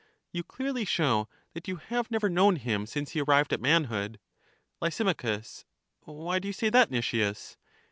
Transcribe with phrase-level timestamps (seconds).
[0.31, 4.19] You clearly show that you have never known him since he arrived at manhood.
[4.81, 4.99] Lys,
[6.05, 7.55] Why do you say that, Nicias?